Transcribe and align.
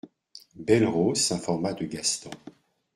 Belle-Rose 0.55 1.19
s'informa 1.19 1.73
de 1.73 1.85
Gaston. 1.85 2.31